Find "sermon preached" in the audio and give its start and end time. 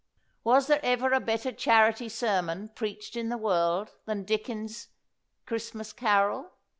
2.09-3.15